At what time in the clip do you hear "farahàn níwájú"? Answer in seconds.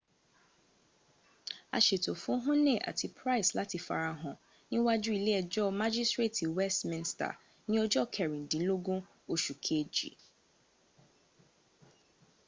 3.87-5.09